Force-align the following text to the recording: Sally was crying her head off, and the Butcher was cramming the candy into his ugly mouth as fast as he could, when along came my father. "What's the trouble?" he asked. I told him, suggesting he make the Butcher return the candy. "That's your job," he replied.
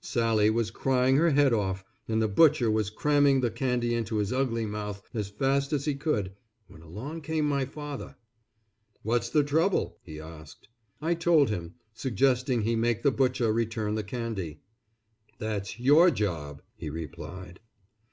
Sally 0.00 0.50
was 0.50 0.72
crying 0.72 1.18
her 1.18 1.30
head 1.30 1.52
off, 1.52 1.84
and 2.08 2.20
the 2.20 2.26
Butcher 2.26 2.68
was 2.68 2.90
cramming 2.90 3.40
the 3.40 3.48
candy 3.52 3.94
into 3.94 4.16
his 4.16 4.32
ugly 4.32 4.66
mouth 4.66 5.00
as 5.14 5.28
fast 5.28 5.72
as 5.72 5.84
he 5.84 5.94
could, 5.94 6.32
when 6.66 6.82
along 6.82 7.20
came 7.20 7.44
my 7.48 7.64
father. 7.64 8.16
"What's 9.04 9.28
the 9.30 9.44
trouble?" 9.44 10.00
he 10.02 10.18
asked. 10.18 10.68
I 11.00 11.14
told 11.14 11.48
him, 11.48 11.76
suggesting 11.92 12.62
he 12.62 12.74
make 12.74 13.04
the 13.04 13.12
Butcher 13.12 13.52
return 13.52 13.94
the 13.94 14.02
candy. 14.02 14.58
"That's 15.38 15.78
your 15.78 16.10
job," 16.10 16.62
he 16.74 16.90
replied. 16.90 17.60